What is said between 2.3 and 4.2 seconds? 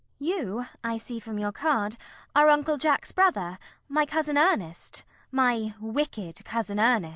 are Uncle Jack's brother, my